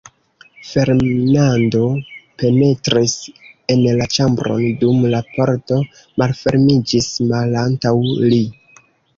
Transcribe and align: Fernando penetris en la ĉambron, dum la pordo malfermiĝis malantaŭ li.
Fernando 0.67 1.81
penetris 2.43 3.13
en 3.75 3.83
la 4.01 4.09
ĉambron, 4.15 4.65
dum 4.85 5.07
la 5.15 5.23
pordo 5.37 5.79
malfermiĝis 6.23 7.11
malantaŭ 7.35 7.97
li. 8.35 8.45